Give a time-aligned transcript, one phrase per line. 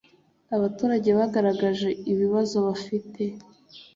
[0.55, 3.23] abaturage bagaragaje ibibazo bafite.